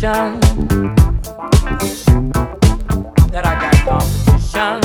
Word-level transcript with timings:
competition. 0.00 0.40
That 3.30 3.44
I 3.44 3.54
got 3.60 3.74
competition. 3.84 4.80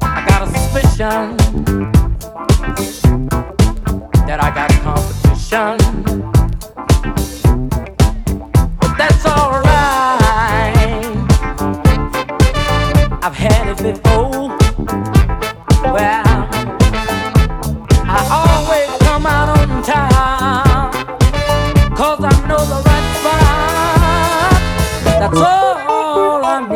I 0.00 0.24
got 0.26 0.42
a 0.42 0.46
suspicion. 0.50 1.45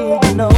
big 0.00 0.36
no 0.36 0.49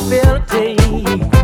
possibility. 0.00 1.39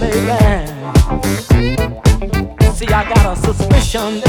baby. 0.00 0.66
See, 2.72 2.86
I 2.86 3.04
got 3.08 3.24
a 3.26 3.36
suspicion, 3.36 4.20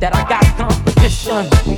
that 0.00 0.12
I 0.14 0.22
got 0.28 0.44
competition. 0.56 1.77